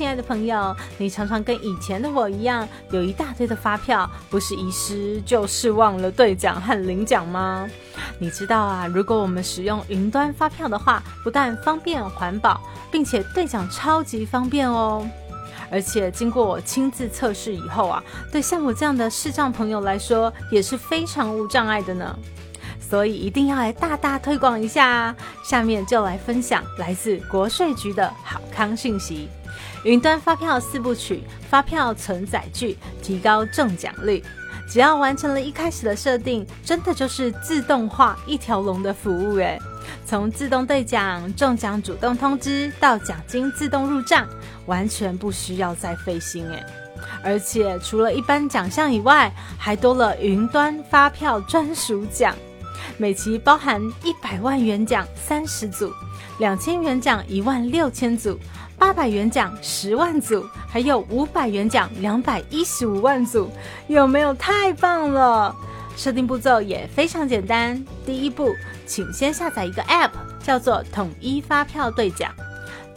[0.00, 7.68] 亲爱的朋友，你常常跟以前的我一样，有一大堆的发票，不是遗失就是忘了兑奖和领奖吗？
[8.18, 12.58] 你知道啊，如果我们使用云端发票的话，不但方便环保，
[12.90, 15.06] 并且兑奖超级方便哦。
[15.70, 22.18] 而且经过我亲自测试以后啊，对像我这样的视障朋友来说，也是非常无障碍的呢。
[22.80, 25.16] 所以一定要来大大推广一下啊！
[25.44, 29.28] 下面就来分享来自国税局的好康讯息：
[29.84, 34.22] 云端发票四部曲，发票存载具，提高中奖率。
[34.68, 39.58] 只要完成了一开始的设定，真的就是自动化一条龙的服务诶。
[40.04, 44.28] 从自动兑奖、中奖主动通知到奖金自动入账，
[44.66, 46.62] 完全不需要再费心诶。
[47.24, 52.34] 而且除了一般奖项以外，还多了云端发票专属奖。
[52.96, 55.92] 每期包含一百万元奖三十组，
[56.38, 58.38] 两千元奖一万六千组，
[58.80, 63.50] 八百元奖十万组，还有五百元奖两百一十五万组，
[63.88, 65.54] 有没有太棒了？
[65.98, 68.54] 设定步骤也非常简单，第一步，
[68.86, 72.32] 请先下载一个 App，叫做统一发票兑奖。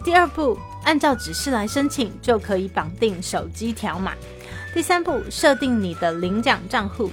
[0.05, 4.13] 第二步，按照指示来申请，就可以绑定手机条码。
[4.73, 7.11] 第三步，设定你的领奖账户。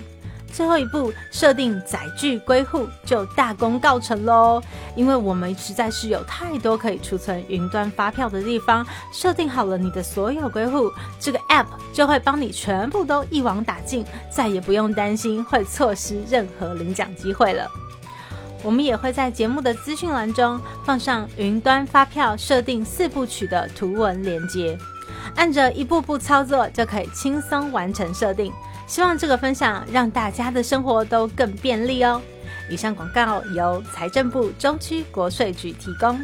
[0.50, 4.60] 最后一步，设定载具归户就大功告成喽。
[4.94, 17.70] 因为我们实在是有太多可以储存云端发票的地方，设定好了你的所有归户，这个 App 就会帮你全部都一网打尽，再也不用担心会错失任何领奖机会了。
[18.62, 24.76] 我们也会在节目的资讯栏中放上云端发票设定四部曲的图文连接，
[25.34, 28.52] 按着一步步操作就可以轻松完成设定。
[28.90, 32.20] 希望这个分享让大家的生活都更便利哦。
[32.68, 36.18] 以上广告由财政部中区国税局提供。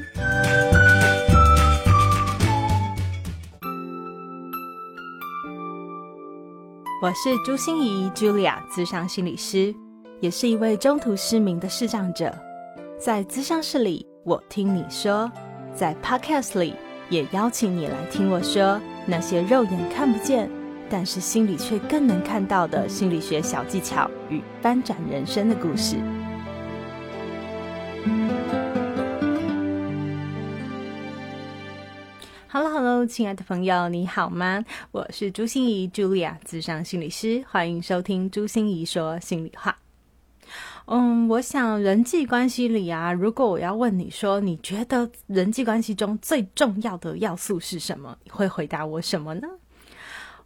[7.00, 9.72] 我是朱心怡 Julia，资商心理师，
[10.20, 12.36] 也是一位中途失明的视障者。
[12.98, 15.30] 在咨商室里，我听你说；
[15.72, 16.74] 在 Podcast 里，
[17.10, 20.50] 也邀请你来听我说那些肉眼看不见。
[20.88, 25.96] 但是心里却更能看到的心理学小技巧与翻转人生的故事。
[32.48, 34.64] Hello，Hello，亲爱的朋友，你好吗？
[34.90, 39.76] 我是朱心怡，Julia，智商心理师，欢迎收听朱心怡说心里话。
[40.86, 48.16] 嗯，我想人际关系里啊，如果我要问你说，你觉得人际关系中最重要的要素是什么？
[48.24, 49.48] 你会回答我什么呢？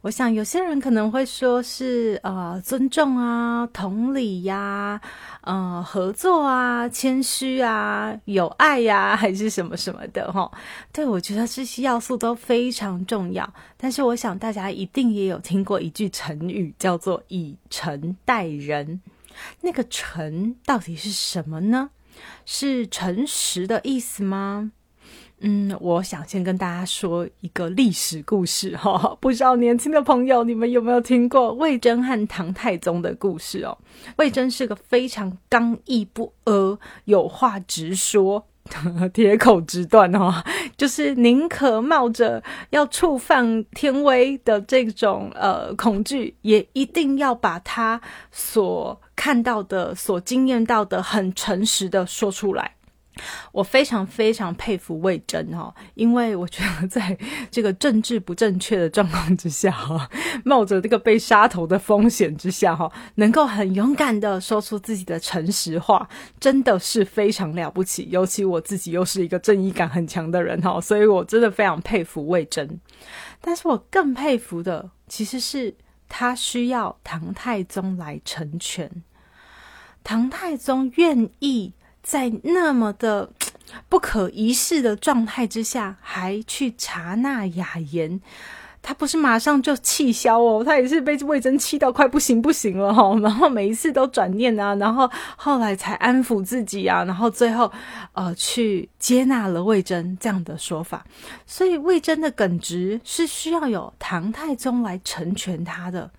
[0.01, 4.99] 我想有些人可能会说是呃尊重啊、同理呀、
[5.41, 10.51] 呃合作啊、谦虚啊、有爱呀，还是什么什么的哈。
[10.91, 13.53] 对我觉得这些要素都非常重要。
[13.77, 19.01] 但是我想大家一定也有听过一句成语，叫做以诚待人。
[19.61, 21.91] 那个诚到底是什么呢？
[22.45, 24.71] 是诚实的意思吗？
[25.43, 33.75] 嗯，我想先跟大家说一个历史故事哈，不知道年轻的朋友你们有没有听过魏征和唐太宗的故事哦？
[34.17, 38.45] 魏征是个非常刚毅不阿、有话直说、
[39.13, 40.43] 铁口直断哦，
[40.77, 47.99] 就是宁可冒着要触犯天威的这种呃恐惧，也一定要把他
[48.31, 52.75] 所看到的、所经验到的很诚实的说出来。
[53.51, 57.17] 我非常非常佩服魏征哈，因为我觉得在
[57.51, 60.09] 这个政治不正确的状况之下哈，
[60.45, 66.07] 冒着这个被杀头的风险之下哈，能够很勇敢的说出自己的诚实话，
[66.39, 68.07] 真的是非常了不起。
[68.09, 72.79] 尤其我自己又是一个正义感很强的人哈，所以我真的非常佩服魏征。
[73.41, 75.75] 但是我更佩服的其实是
[76.07, 79.03] 他需要唐太宗来成全，
[80.03, 81.73] 唐太宗愿意。
[82.03, 83.29] 在那么的
[83.87, 88.19] 不可一世的状态之下，还去查纳雅言，
[88.81, 93.15] 他不是马上就气消哦，他也是被魏征气到快不行不行了哈。
[93.21, 97.71] 然后每一次都转念啊，然后后来才安抚自己啊，然后最后
[98.13, 101.05] 呃去接纳了魏征这样的说法。
[101.45, 106.11] 所以魏征的耿直是需要有唐太宗来成全他的。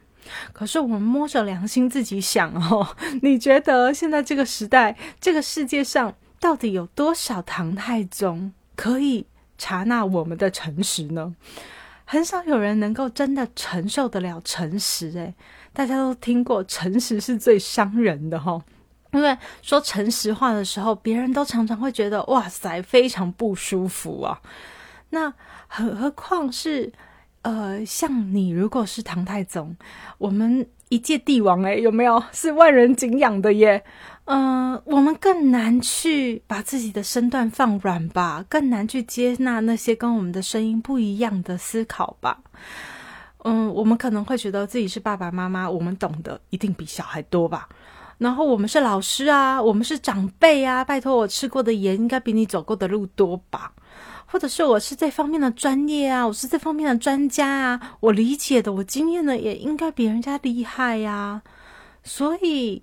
[0.52, 9.26] 可是我们摸着良心自己想哦， 你觉得现在这个时代，这个世界上到底有多少唐太宗可以
[9.58, 11.34] 查纳我们的诚实呢？
[12.04, 15.10] 很少有人能够真的承受得了诚实。
[15.12, 15.34] 诶，
[15.72, 18.60] 大家都听过诚实是最伤人的哈，
[19.12, 24.40] 因为说诚实话的时候，别人都常常会觉得哇塞，非常不舒服啊。
[25.10, 25.32] 那
[25.68, 26.92] 何况是
[27.42, 29.76] 呃，像你如果是唐太宗，
[30.18, 33.82] 我们一介帝王，哎，有没有是万人敬仰的耶？
[34.26, 42.38] 嗯，我们更难去把自己的身段放软吧，更难去接纳那些跟我们的声音不一样的思考吧。
[43.44, 47.68] 嗯，我们可能会觉得自己是爸爸妈妈，我们懂得一定比小孩多吧。
[48.18, 53.72] 然后我们是老师啊，我们是长辈啊，拜托我吃过的盐应该比你走过的路多吧？
[54.32, 61.42] 或者是我是这方面的专业啊，我是这方面的专家啊，我理解的，我经验的也应该比人家厉害呀。
[62.02, 62.82] 所以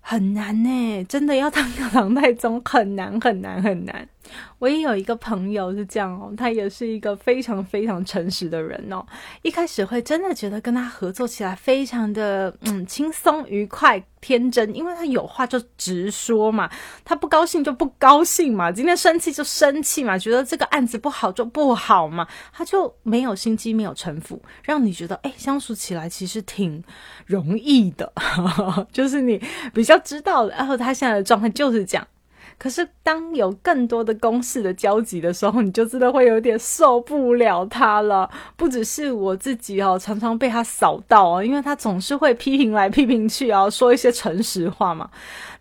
[0.00, 4.08] 很难呢，真的要当个唐太宗很难很难很难。
[4.58, 9.04] 我也有一个朋友是这样哦，他也是一个非常非常诚实的人哦。
[9.42, 16.70] 一开始会真的觉得跟他合作起来非常的嗯轻松愉快天真，因为他有话就直说嘛，
[17.04, 26.84] 他不高兴就不高兴嘛，今天生气就生气嘛，觉得这个案子不好就不好嘛，他就没有心机，没有城府，让你觉得哎相处起来其实挺
[27.24, 28.12] 容易的，
[28.92, 29.40] 就是你
[29.72, 32.06] 比较知道，然后他现在的状态就是这样。
[32.62, 38.28] 可是，当有更多的公事的交集的时候，你就真的会有点受不了他了。
[38.54, 45.08] 不只是我自己哦，常常被他扫到啊，因为他总是会批评来批评去啊，说一些诚实话嘛。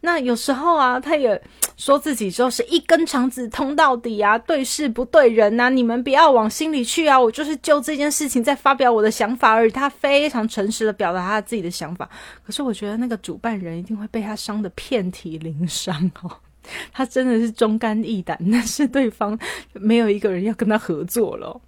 [0.02, 1.42] 那有时候啊，他也
[1.78, 7.18] 说自己就是一根肠子通到底啊，对事不对人呐，你们不要往心里去啊。
[7.18, 9.72] 我就是就这件事情在发表我的想法而已。
[9.72, 12.10] 他非常诚实的表达他自己的想法，
[12.46, 16.30] 可是我觉得那个主办人一定会被他伤的遍体鳞伤哦。
[16.94, 19.38] 他真的是忠肝义胆，但是对方
[19.74, 21.60] 没有一个人要跟他合作了。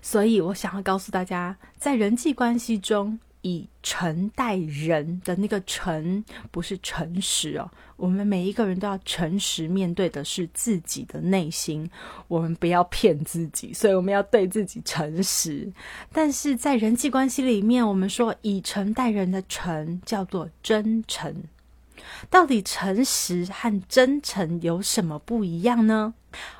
[0.00, 7.70] 所以我想要告诉大家，在人际关系中，以诚待人的那个诚，不是诚实哦。
[7.96, 11.88] 我们每一个人都要诚实面对的是自己的内心，
[12.28, 15.70] 我们不要骗自己，所以我们要对自己诚实。
[16.10, 21.44] 但是在人际关系里面，我们说以诚待人的诚叫做真诚。
[22.30, 26.14] 到底诚实和真诚有什么不一样呢？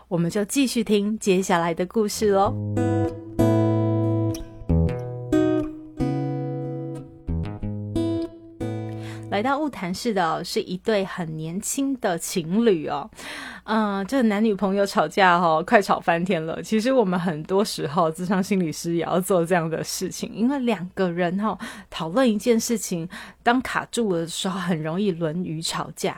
[0.08, 2.54] 我们就继续听接下来的故事喽。
[9.34, 13.10] 来到雾谈室的是一对很年轻的情侣哦。
[13.64, 16.62] 嗯，这男女朋友吵架哈，快吵翻天了。
[16.62, 21.58] 其实我们很多时候，智商心理师也要做这样的事情，因为两个人哈
[21.90, 23.08] 讨论一件事情，
[23.42, 26.12] 当卡住的时候，很容易沦于吵架；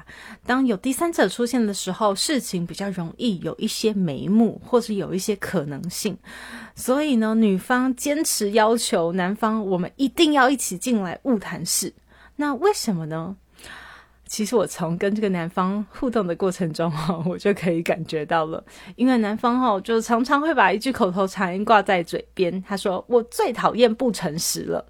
[0.44, 6.14] 当有第三者出现的时候，事情比较容易有一些眉目，或是有一些可能性。
[6.74, 11.90] 所以呢，女方坚持要求男方，我们一定要一起进来物谈室。
[12.36, 13.36] 那为什么呢？
[14.26, 18.62] 其实我从跟这个男方互动的过程中哈， 我就可以感觉到了，
[18.96, 24.84] 因为男方哈就常常会把一句口头禅挂在嘴边，他说：“我最讨厌不诚实了。”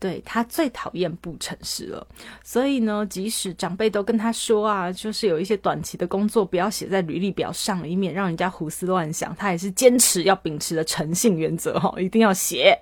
[0.00, 2.06] 对他最讨厌不诚实了，
[2.44, 12.78] 所以呢，即使长辈都跟他说啊，就是有一些短期的工作不要写在履历表上，以免让人家胡思乱想，他也是坚持要秉持的诚信原则哈，一定要写。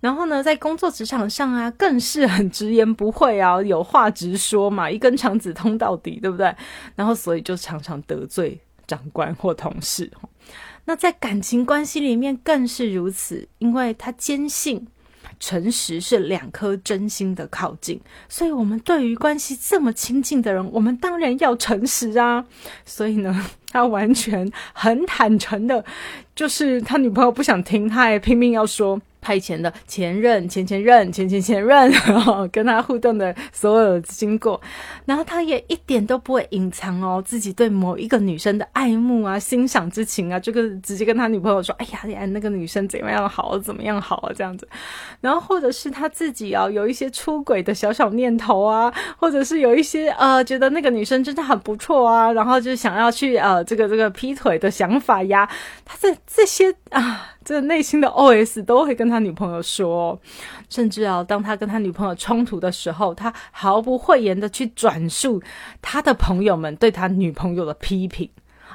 [0.00, 6.54] 然后呢，在工作职场上啊，更是很直言不讳啊，有话直说嘛， 一根肠子通到底，对不对？
[6.94, 10.10] 然后所以就常常得罪长官或同事。
[10.84, 14.86] 那在感情关系里面更是如此，因为他坚信
[15.40, 22.46] 诚实是两颗真心的靠近，所以我们对于关系这么亲近的人，我们当然要诚实啊。
[22.86, 25.84] 所以呢，他完全很坦诚的，
[26.36, 29.00] 就是他女朋友不想听，他也拼命要说。
[29.20, 34.60] 他以前的前任、前前任、前前前任， 然后跟他互动的所有经过，
[35.04, 44.68] 然后他也一点都不会隐藏哦，自己对某一个女生的爱慕啊、欣赏之情啊，这个直接跟他女朋友说：“哎呀，哎，那个女生怎么样好，怎么样好啊？”这样子，
[45.20, 55.48] 然后或者是他自己啊，有一些出轨的小小念头啊，或者是有一些呃，觉得那个女生真的很不错啊，然后就想要去呃，这个这个劈腿的想法呀，
[55.84, 57.34] 他这这些啊。
[57.48, 60.20] 这内心的 OS 都会跟他女朋友说，
[60.68, 65.40] 甚至啊，当他跟他女朋友冲突的时候，他毫不讳言的去转述
[65.80, 68.28] 他的朋友们对他女朋友的批评。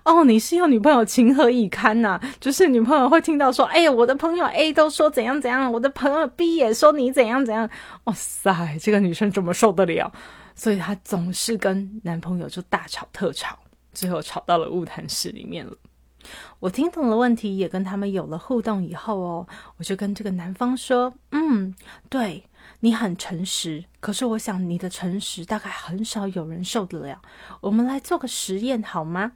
[0.06, 2.20] 哦，你是要女朋友情何以堪呐？
[2.39, 7.70] 就是女朋友会听到说，哎呀，我的朋友 A 都说怎样怎样，我的朋友 B 也说你怎样怎样。
[8.06, 10.12] 哇塞，这个女生怎么受得了？
[10.56, 13.56] 所以她总是跟男朋友就大吵特吵，
[13.94, 15.74] 最后吵到了物谈室里面了。
[16.60, 21.74] 我听懂了问题，也跟他们有了互动以后哦，我就跟这个男方说：“嗯，
[22.10, 22.44] 对
[22.80, 27.22] 你很诚实，可是我想你的诚实大概很少有人受得了。
[27.62, 29.34] 我们来做个实验好吗？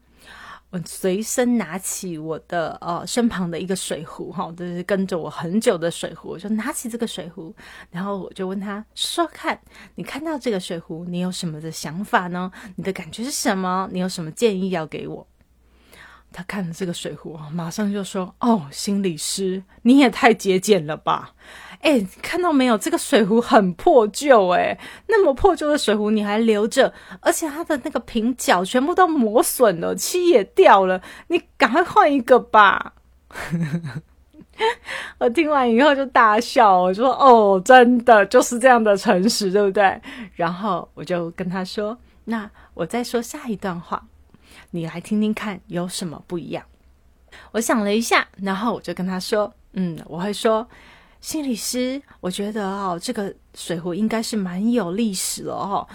[0.70, 7.56] 我随身拿起我的呃身旁的一个水壶，哈，就是跟着我很久的水壶，我就拿起这个水壶，
[7.90, 9.58] 然后我就问他说：“看
[9.96, 12.52] 你看到这个水壶，你有什么的想法呢？
[12.76, 13.88] 你的感觉是什么？
[13.94, 15.26] 你有什么建议要给我？”
[16.38, 21.34] 他看了这个水壶，马上就说：“哦，心理师，你也太节俭了吧！
[21.82, 24.78] 哎，看到没有，这个水壶很破旧，哎，
[25.08, 32.94] 那么破旧的水壶你还留着，而且它的那个瓶角全部都磨损了，漆也掉了，你赶快换一个吧！”
[35.18, 40.00] 我听完以后就大笑，我就说：“哦，真的就是这样的诚实，对不对？”
[40.38, 44.06] 然后我就跟他说：“那我再说下一段话。”
[44.72, 46.64] 你来听听看有什么不一样？
[47.52, 50.68] 我想了一下，然后我就跟他说：“嗯，我会说，
[51.22, 55.88] 心理师，我觉得哦，这个水壶应该是蛮有历史了哦。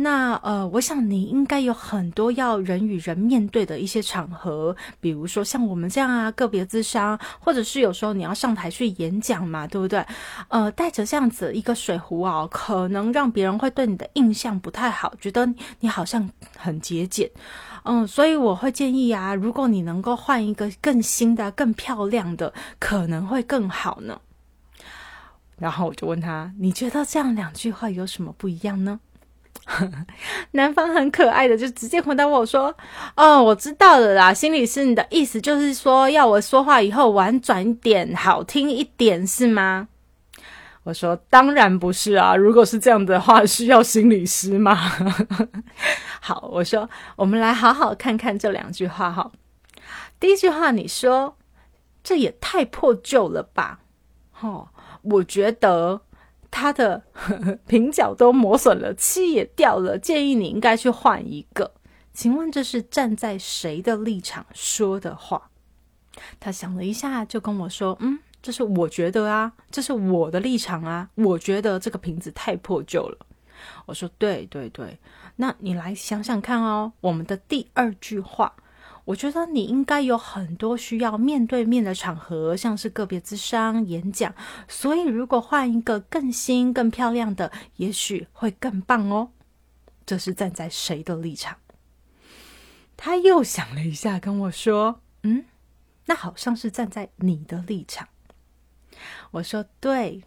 [0.00, 10.06] 那呃，我想你应该有很多要人与人面对的一些场合，比如说像我们这样啊，个别咨商，或者是有时候你要上台去演讲嘛，对不对？
[10.46, 17.28] 呃，带着这样子一个水壶啊，可能让别人会对你的印象不太好，觉得你好像很节俭。”
[17.82, 24.20] 嗯，所以我会建议啊，如果你能够换一个更新的、更漂亮的，可能会更好呢。
[25.56, 29.00] 然后我就问他：“你觉得这样两句话有什么不一样呢？”
[30.52, 32.74] 男方很可爱的就直接回答我说
[33.16, 39.88] ：“哦，我知道了啦，心理师，你的意思就是说要我说话以后婉转一点、好听一点，是吗？”
[40.84, 42.34] 我说：“当然不是啊！
[42.34, 44.74] 如果是这样的话，需要心理师吗？”
[46.20, 49.30] 好，我说，我们来好好看看这两句话哈。
[50.18, 51.36] 第一句话，你说
[52.02, 53.80] 这也太破旧了吧？
[54.40, 54.68] 哦，
[55.02, 56.00] 我觉得
[56.50, 57.02] 它的
[57.66, 61.72] 瓶角都磨损了，漆也掉了，建议你应该去换一个。
[62.12, 65.50] 请问这是站在谁的立场说的话？
[66.40, 71.10] 他想了一下，就跟我说：“嗯。”这是我觉得啊，这是我的立场啊。
[71.16, 73.26] 我觉得这个瓶子太破旧了。
[73.84, 74.96] 我说对对对，
[75.36, 76.92] 那你来想想看哦。
[77.00, 78.54] 我们的第二句话，
[79.08, 84.34] 我觉得你应该有很多需要面对面的场合，像是个别咨商、演讲。
[84.68, 89.30] 所以如果换一个更新、更漂亮的，也许会更棒哦。
[90.04, 91.56] 这是站在谁的立场？
[92.98, 95.46] 他又想了一下，跟我说：“嗯，
[96.04, 98.08] 那好像是站在你的立场。”
[99.32, 100.22] 我说：“对，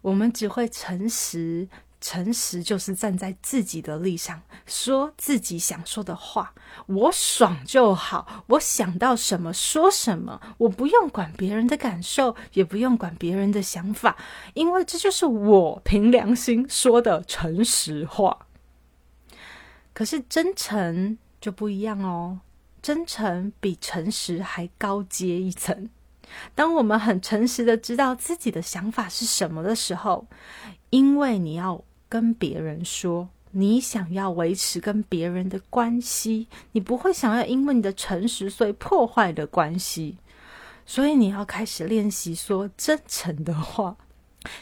[0.00, 1.68] 我们只会诚实，
[2.02, 6.52] 诚实就是站在自己的立场，说自己想说的话。
[6.86, 14.16] 我爽就好，我想到什么说什么，我不用管别人的感受，也不用管别人的想法，
[14.54, 18.46] 因为这就是我凭良心说的诚实话。
[19.94, 22.40] 可是真诚就不一样哦，
[22.82, 25.88] 真诚比诚实还高阶一层。”
[26.54, 30.26] 当我们很诚实的知道自己的想法是什么的时候，
[30.88, 40.18] 因为你要跟别人说，你想要维持跟别人的关系，你不会想要因为你的诚实所以破坏的关系，
[40.84, 43.96] 所以你要开始练习说真诚的话。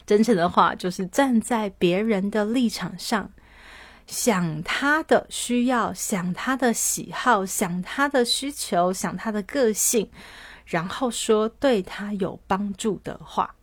[0.07, 3.33] 真诚的话就是站在别人的立场上，
[4.07, 10.09] 想他的需要，想他的喜好，想他的需求，想他的个性。
[10.67, 13.57] 然后说对他有帮助的话，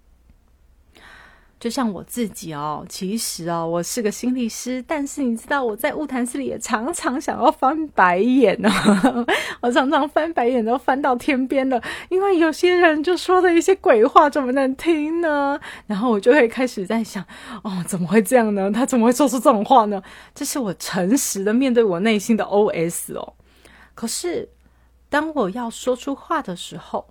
[1.60, 8.70] 就像我自己哦，其实哦，我是个心理师，但是你知道我在物谈室里也常常想要翻白眼呢，
[9.62, 15.60] 我常常翻白眼都翻到天边了，因为有些人就说的一些鬼话怎么能听呢？
[15.88, 17.24] 然后我就会开始在想，
[17.64, 18.72] 哦，怎么会这样呢？
[18.72, 20.02] 他怎么会说出这种话呢？
[20.36, 23.34] 这是我诚实的面对我内心的 OS 哦，
[23.96, 24.50] 可是。
[25.10, 27.08] 当我要说出话的时候，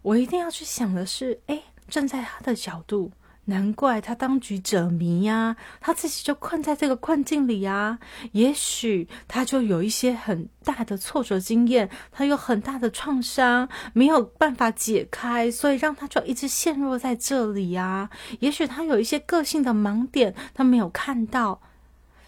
[0.00, 3.10] 我一定要去想的是：哎，站在他的角度，
[3.48, 7.98] 难怪他当局者迷呀，他自己就困在这个困境里呀。
[8.32, 18.10] 也许他就有一些很大的挫折经验，他有很大的创伤，没有办法解开，所以让他就一直陷入在这里呀。
[18.40, 21.62] 也许他有一些个性的盲点，他没有看到，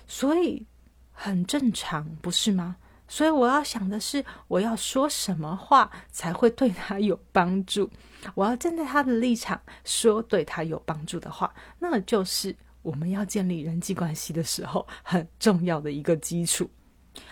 [0.07, 0.67] 所以
[1.13, 2.77] 很正常，不是吗？
[3.07, 7.91] 所以我要想的是，我要说什么话才会对他有帮助？
[8.35, 16.71] 我要站在他的立场说对他有帮助的话，那就是我们要建立人际关系的时候很重要的一个基础。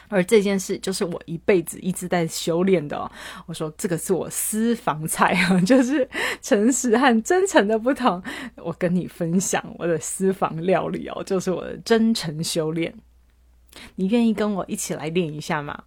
[0.09, 3.11] 而这件事就是我一辈子一直在修炼的。
[3.47, 6.09] 我说这个是我私房菜啊， 就是
[6.43, 8.21] 诚实和真诚的不同。
[8.57, 12.93] 我跟你分享我的私房料理哦，就是我的真诚修炼。
[13.97, 15.85] 你愿意跟我一起来练一下吗？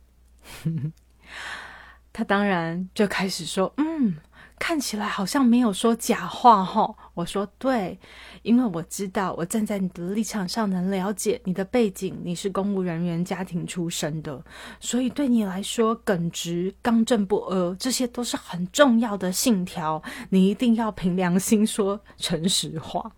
[2.14, 4.16] 他当然就开始说：“嗯。”
[4.62, 8.00] 看起来好像没有说假话哈，我说对，
[8.44, 14.40] 因为我知道我站在你的立场上能了解你的背景，你是公务人员家庭出身的，
[14.80, 20.00] 所以对你来说耿直、刚正不阿，这些都是很重要的信条，
[20.30, 23.12] 你一定要凭良心说诚实话。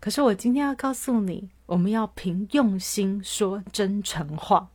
[0.00, 4.68] 可是我今天要告诉你，我们要凭用心说真诚话。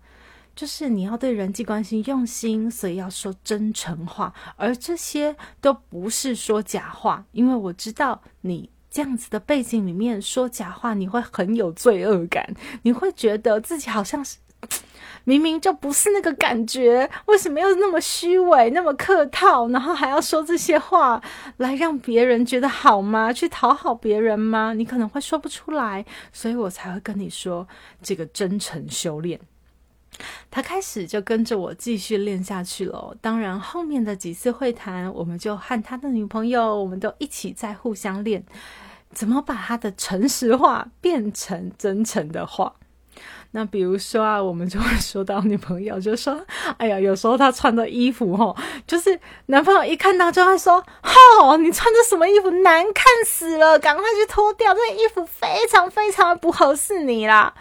[0.60, 14.36] 就是你要对人际关系用心，所以要说真诚话，而这些都不是说假话，因为我知道你这样子的背景里面说假话，你会很有罪恶感，你会觉得自己好像是
[15.24, 21.24] 明明就不是那个感觉，为什么又那么虚伪、那么客套，然后还要说这些话
[21.56, 23.32] 来让别人觉得好吗？
[23.32, 24.74] 去讨好别人吗？
[24.74, 27.66] 你可能会说不出来，所以我才会跟你说
[28.02, 29.40] 这个真诚修炼。
[30.52, 33.16] 他开始就跟着我继续练下去了。
[33.22, 38.44] 当然，后面的几次会谈，我们就和他的女朋友，我们都一起在互相练，
[39.14, 42.74] 怎么把他的诚实话变成真诚的话。
[43.52, 46.46] 那比如说啊，我们就会说到女朋友，就说
[46.78, 57.54] ：“哎呀，有时候她穿的衣服，哈，就是男朋友一看到就会说：‘哈，你穿的什么衣服，难看死了，赶快去脱掉，这衣服非常非常不合适你啦。’”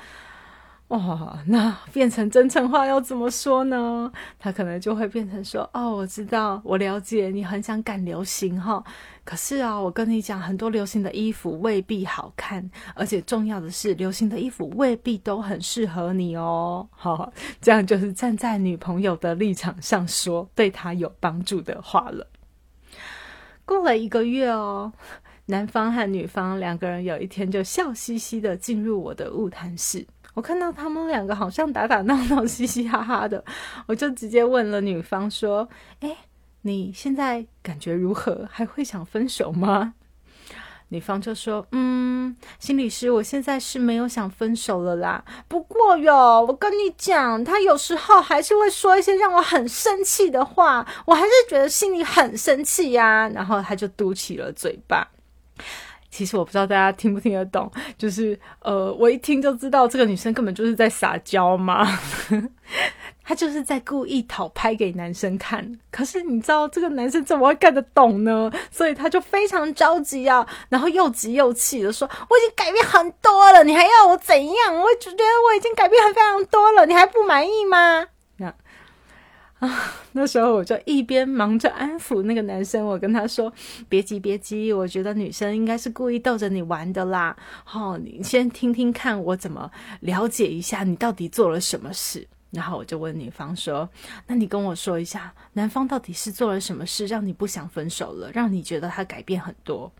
[0.88, 4.10] 哇，那变成真诚话要怎么说呢？
[4.38, 8.82] 他可能就会变成说：“哦，我知道，我了解你很想赶流行哈，
[9.22, 17.30] 可是啊，我跟你讲，很多流行的衣服未必好看，而且重要的是，流行的衣服未必都很适合你哦。”好，
[17.60, 22.26] 这样就是站在女朋友的立场上说对她有帮助的话了。
[23.66, 24.90] 过了一个月哦，
[25.44, 30.06] 男方和女方两个人有一天就笑嘻嘻的进入我的物谈室。
[30.38, 33.44] 我看到他们两个好像打打闹闹、嘻嘻哈哈的，
[33.88, 35.68] 我就直接问了女方说
[35.98, 36.16] ：“哎，
[36.62, 38.48] 你现在感觉如何？
[38.48, 39.94] 还会想分手吗？”
[40.90, 45.24] 女方就说：“嗯，心理师，我现在是没有想分手了啦。
[45.48, 55.08] 不过哟，我跟你讲，他有时候还是会说一些让我很生气的话，我还是觉得心里很生气呀。”然后他就嘟起了嘴巴。
[56.18, 61.86] 其实我不知道大家听不听得懂， 就是呃，我一听就知道这个女生根本就是在撒娇嘛，
[63.22, 65.78] 她就是在故意讨拍给男生看。
[65.92, 68.50] 可是你知道这个男生怎么会看得懂呢？
[68.72, 74.74] 所以他就非常着急啊，然后又急又气的说：“我已经改变很多了，你还要我怎样？
[74.74, 78.04] 我觉得我已经改变很非常多了，你还不满意吗？”
[79.58, 79.68] 啊，
[80.12, 83.52] 那时候我就一边忙着安抚那个男生，我跟他说
[83.88, 87.36] ：“别急，别急，我觉得女生应该是故意逗着你玩的啦。
[87.64, 93.86] 好，你先听听看，我怎么了解一下你到底做了什么事。”然后我就问女方说
[94.26, 99.92] ：“那你跟我说一下，男方到底是做了什么事，让你不想分手了，让你觉得他改变很多？”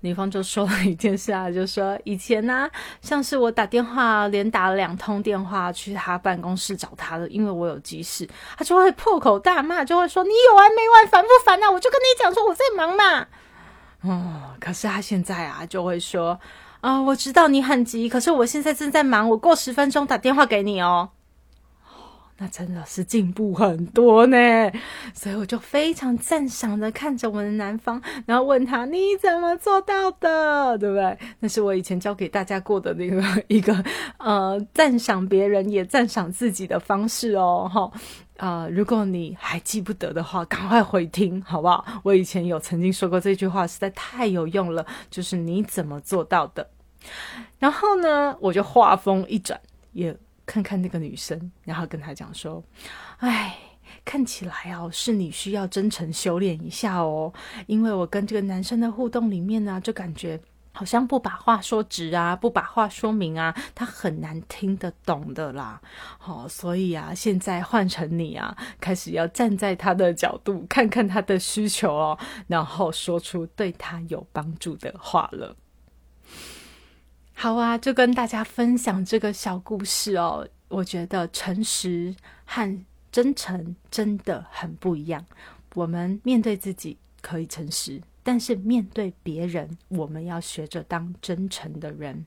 [0.00, 2.68] 女方就说了一件事啊，就说以前呢，
[3.00, 11.70] 像是我打电话连打了两通电话去他办公室找他的，因为我有急事，他就会破口大骂，就会说你有完没完，烦不烦啊？
[11.70, 13.26] 我就跟你讲说我在忙嘛。
[14.02, 16.38] 哦，可是他现在啊，就会说
[16.82, 21.08] 啊，我知道你很急，可是我现在正在忙，我过十分钟打电话给你哦。
[22.36, 24.36] 那真的是进步很多呢，
[25.14, 31.16] 所以我就非常赞赏的看着我的男方，然后问他你怎么做到的，对不对？
[31.38, 33.72] 那是我以前教给大家过的那个 一个
[34.18, 37.88] 呃赞赏别人也赞赏自己的方式哦，哈
[38.38, 38.68] 啊！
[38.68, 41.84] 如果你还记不得的话，赶快回听好不好？
[42.02, 46.68] 我以前有曾经说过这句话，实在太有用了，就是你怎么做到的？
[47.60, 49.60] 然后呢，我就话锋一转，
[49.92, 50.16] 也。
[50.46, 52.62] 看看那个女生，然后跟她讲说
[53.18, 53.56] ：“哎，
[54.04, 57.32] 看起来哦，是你需要真诚修炼一下哦，
[57.66, 60.40] 因为我跟这个男生的互动里面呢，就感觉
[60.72, 65.80] 好像不把话说直啊，不把话说明啊，他很难听得懂的啦。
[66.18, 75.56] 好，所以啊，现在换成你啊，开始要站在他的角度，看看他的需求哦，然后说出对他有帮助的话了。”
[77.34, 80.48] 好啊，就跟大家分享这个小故事哦。
[80.68, 85.24] 我觉得诚实和真诚真的很不一样。
[85.74, 92.24] 我们面对自己可以诚实，但是面对别人，我们要学着当真诚的人。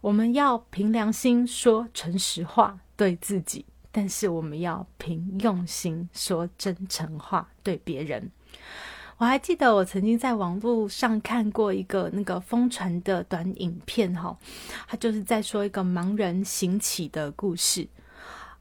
[0.00, 8.30] 我们要凭良心说诚实话对自己，但是我们要凭用心说真诚话对别人。
[9.18, 14.36] 我还记得我曾经在网络上看过一个那个疯传的短影片，哈，
[14.86, 17.88] 他就是在说一个盲人行乞的故事。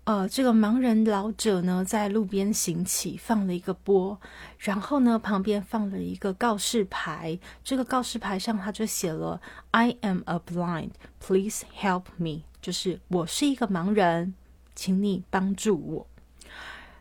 [0.06, 4.18] 呃，这个盲人老者呢，在路边行乞，放了一个钵，
[4.60, 7.38] 然后呢，旁边放了一个告示牌。
[7.62, 9.41] 这个告示牌上，他就写了
[9.72, 14.36] “I am a blind, please help me”，就是我是一个盲人，
[14.74, 16.08] 请你帮助我。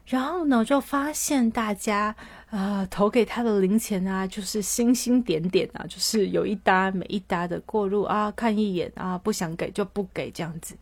[0.06, 2.14] 然后呢，就发现大家
[2.50, 10.76] 啊，投给他的零钱啊，就是星星点点啊，就是有一搭没一搭的过路啊，看一眼啊，不想给就不给这样子。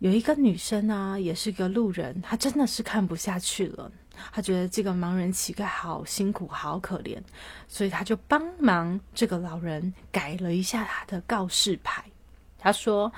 [0.00, 3.90] 有一个女生啊，也是个路人，她真的是看不下去了。
[4.30, 7.18] 她觉得这个盲人乞丐好辛苦，好可怜，
[7.66, 12.04] 所以她就帮忙这个老人改了一下他的告示牌。
[12.58, 13.10] 她说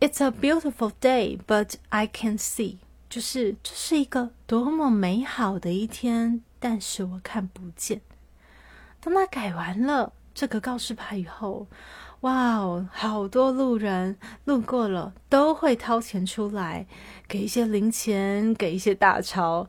[0.00, 2.78] ：“It's a beautiful day, but I can see。”
[3.16, 8.02] 就是这是一个多么美好的一天，但是我看不见。
[9.00, 11.66] 当他改完了这个告示牌以后。
[12.20, 16.86] 哇哦，好多路人路过了都会掏钱出来，
[17.26, 19.66] 给一些零钱，给一些大钞。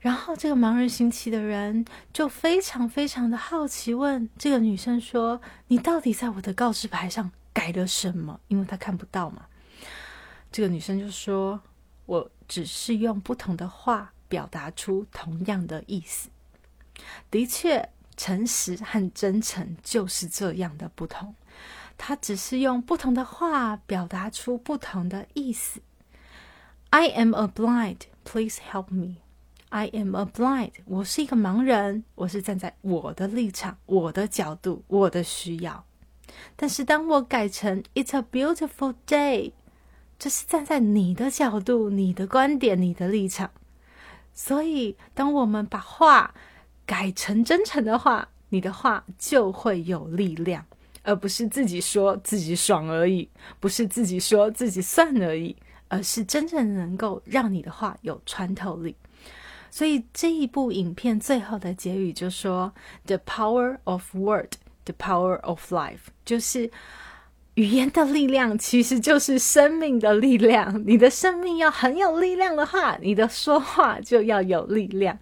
[0.00, 9.46] 然后这个盲人行乞的人就非常非常的好奇，问这个女生说：“你到底在我的告示牌上改了什么？”因为他看不到嘛。
[10.50, 11.60] 这个女生就说
[12.06, 16.30] ：“我只是用不同的话表达出同样的意思。”
[17.30, 21.34] 的确，诚实和真诚就是这样的不同。
[21.96, 25.80] 他只是用不同的话表达出不同的意思。
[26.90, 29.16] I am a blind, please help me.
[29.70, 35.84] I am a blind，我是一个盲人，我是站在我的立场、我的角度、我的需要。
[36.56, 39.52] 但是当我改成 It's a beautiful day，
[40.18, 43.50] 这是站在你的角度、你的观点、你的立场。
[44.34, 46.34] 所以，当我们把话
[46.84, 50.64] 改成真诚的话，你的话就会有力量。
[51.04, 53.28] 而不是自己说自己爽而已，
[53.60, 55.56] 不是自己说自己算而已，
[55.88, 58.94] 而是真正能够让你的话有穿透力。
[59.70, 62.72] 所以这一部影片最后的结语就说
[63.06, 64.54] ：“The power of word,
[64.84, 66.70] the power of life，就是。”
[67.58, 70.80] 语言的力量其实就是生命的力量。
[70.86, 75.18] 你的生命要很有力量的话，你的说话就要有力量。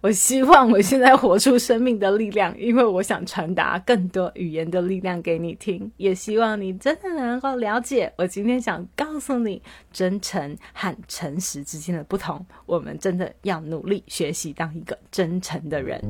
[0.00, 5.90] 我希望我现在活出生命的力量，因为我想传达更多语言的力量给你听。
[5.96, 9.60] 也希望你真的能够了解我今天想告诉你
[9.92, 12.46] 真诚和诚实之间的不同。
[12.64, 16.00] 我们真的要努力学习当一个真诚的人。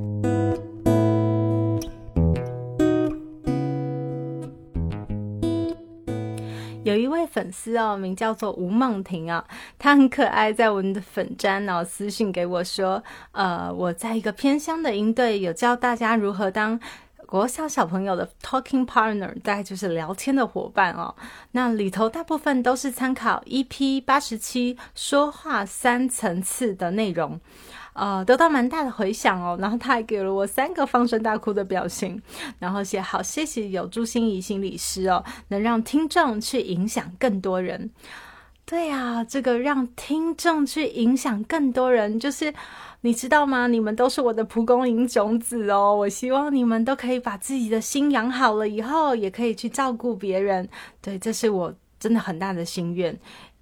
[7.32, 9.44] 粉丝哦，名叫做吴梦婷啊，
[9.78, 16.78] 她很可爱，在我们的粉砖哦私信给我说，呃，我在一个偏乡的营队，有教大家如何当
[17.26, 21.14] 国小小朋友的 talking partner，大概就是聊天的伙伴哦。
[21.52, 27.40] 那里头大部分都是参考 EP 八十七说话三层次的内容。
[27.94, 32.20] 呃，得到蛮大的回响哦，然后他还给了我三个放声大哭的表情，
[32.58, 37.90] 然后写好谢谢有朱心怡心理师哦，能让听众去影响更多人。
[38.64, 42.54] 对呀，这个让听众去影响更多人，就是
[43.02, 43.66] 你知道吗？
[43.66, 50.66] 你们都是我的蒲公英种子哦，我希望你们都可以把自己的心养好了以后，也可以去照顾别人。
[51.02, 53.14] 对，这是我真的很大的心愿。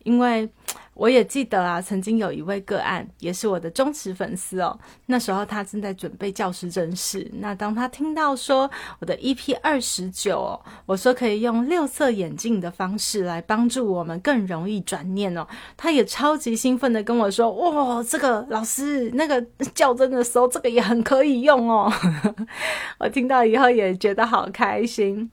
[0.05, 0.49] 因为
[0.95, 4.79] 我也记得啊，曾经有一位个案，也是我的忠实粉丝哦。
[5.07, 19.41] 那时候他正在准备教师证试，那当他听到说我的 EP 二十九，我说可以用六色眼镜的方式来帮助我们更容易转念哦，他也超级兴奋的跟我说：“哇，这个老师那个
[19.75, 21.91] 较真的时候，这个也很可以用哦。
[23.01, 25.31] ”我听到以后也觉得好开心。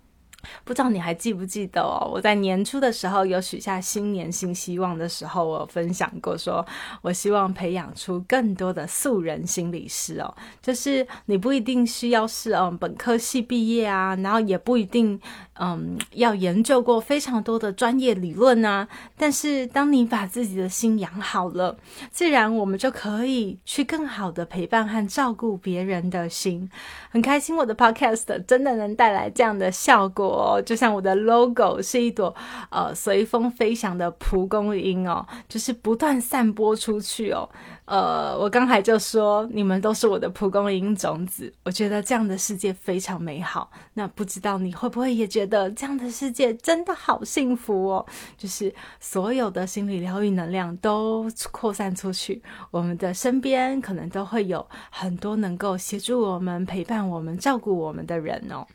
[0.63, 2.09] 不知道你还记不记得哦？
[2.11, 6.65] 我在年初的时候有许下新年新希望的时候，我分享过，说
[7.01, 10.33] 我希望培养出更多的素人心理师哦。
[10.61, 15.19] 就是你不一定需要是嗯本科系毕业啊，然后也不一定
[15.59, 18.87] 嗯要研究过非常多的专业理论啊。
[19.17, 21.77] 但是当你把自己的心养好了，
[22.11, 26.69] 自然我们就可以去更好的陪伴和照顾别人的心。
[27.09, 30.36] 很开心我的 Podcast 真的能带来这样的效果。
[30.65, 32.33] 就像我的 logo 是一朵
[32.69, 37.49] 呃随风飞翔的蒲公英哦，就是不断散播出去哦。
[37.87, 43.71] 呃，我刚才就说你们都是我的蒲公英种子，我觉得这样的世界非常美好。
[43.93, 48.05] 那不知道你会不会也觉得这样的世界真的好幸福哦？
[48.37, 58.67] 就是所有的心理疗愈能量都扩散出去，我们的身边可能都会有很多能够协助我们、陪伴我们、照顾我们的人哦。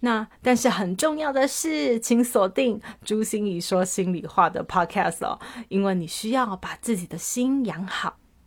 [0.00, 8.19] 那但是很重要的是，请锁定朱心怡说心里话的 Podcast 哦，因为你需要把自己的心养好。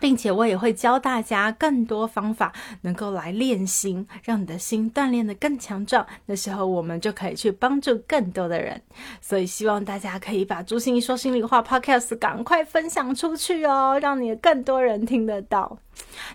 [0.00, 6.06] 并且我也会教大家更多方法，能够来练心，让你的心锻炼的更强壮。
[6.26, 8.80] 那时候我们就可以去帮助更多的人。
[9.20, 15.78] 所以希望大家可以把朱心怡说心里话 Podcast 赶快分享出去哦，让你更多人听得到。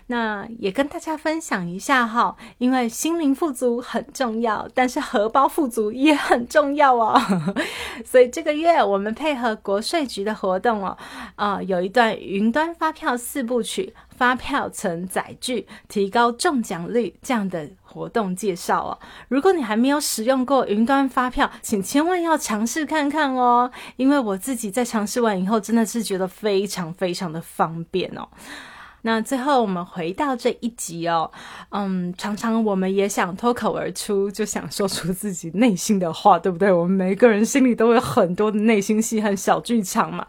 [0.08, 7.16] 那也跟大家分享一下哈，因为心灵富足很重要，但是荷包富足也很重要哦。
[8.04, 10.96] 所以这个月我们配合国税局的活动哦，
[11.36, 18.98] 啊，有一段云端发票四部曲，发票存载具，提高中奖率这样的活动介绍哦。
[19.26, 28.28] 如果你还没有使用过云端发票，请千万要尝试看看哦，因为我自己在尝试完以后，真的是觉得非常非常的方便哦。
[29.04, 31.28] 那最后我们回到这一集哦，
[31.70, 36.70] 嗯，常常我们也想脱口而出，就想说出自己内心的话，对不对？
[36.70, 40.24] 我们每个人心里都有很多的内心戏和小剧场嘛。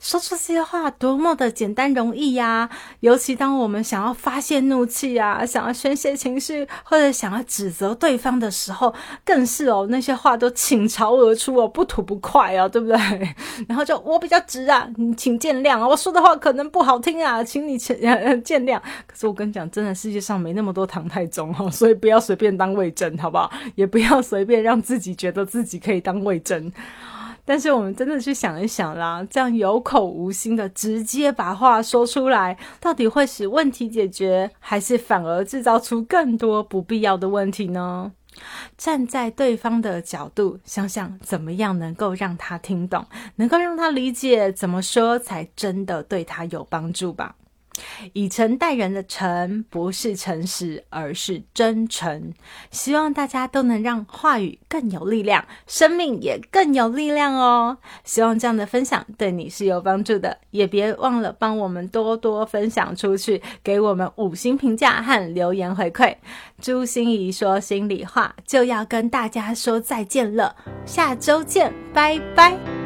[0.00, 2.68] 说出这些话多么的简单容易呀！
[3.00, 8.92] 尤其当我们想要发泄怒气啊，想要宣泄情绪，或者想要指责对方的时候，
[9.24, 12.96] 更是哦，那些话都倾巢而出哦，不吐不快啊，对不对？
[13.68, 17.96] 然后就我比较直啊，你请见谅啊，我说的话可能不好听啊，请你请。
[18.42, 23.50] 见谅，可是我跟你讲，真的世界上没那么多唐太宗哈， 所以不要随便当魏征，好不好？
[23.74, 26.72] 也不要随便让自己觉得自己可以当魏征。
[27.48, 38.10] 但是我们真的去想一想啦，这样有口无心的直接把话说出来，到底会使问题解决，还是反而制造出更多不必要的问题呢？
[38.76, 47.36] 站在对方的角度想想，怎么样能够让他听懂，能够让他理解，怎么说才真的对他有帮助吧。
[48.12, 52.32] 以诚待人的诚，不是诚实，而是真诚。
[52.70, 57.78] 希望大家都能让话语更有力量，生命也更有力量哦。
[58.04, 66.14] 希望这样的分享对你是有帮助的，也别忘了帮我们多多分享出去，给我们五星评价和留言回馈。
[66.60, 72.85] 朱心怡说心里话，就要跟大家说再见了，下周见，拜拜。